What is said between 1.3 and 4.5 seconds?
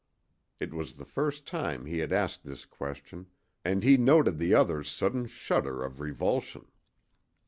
time he had asked this question, and he noted